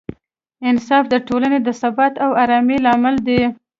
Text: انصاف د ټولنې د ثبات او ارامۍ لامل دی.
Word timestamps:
انصاف 0.69 1.03
د 1.09 1.15
ټولنې 1.27 1.59
د 1.63 1.69
ثبات 1.81 2.13
او 2.23 2.31
ارامۍ 2.43 2.77
لامل 2.85 3.15
دی. 3.27 3.41